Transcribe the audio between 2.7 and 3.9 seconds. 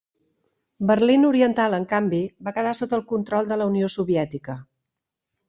sota el control de la